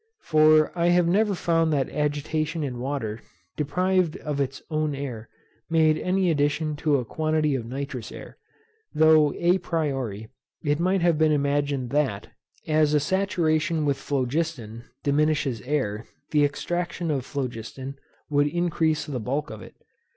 [0.23, 3.21] For I have never found that agitation in water,
[3.55, 5.29] deprived of its own air,
[5.69, 8.37] made any addition to a quantity of noxious air;
[8.95, 10.27] though, a priori,
[10.63, 12.29] it might have been imagined that,
[12.67, 19.51] as a saturation with phlogiston diminishes air, the extraction of phlogiston would increase the bulk
[19.51, 19.75] of it.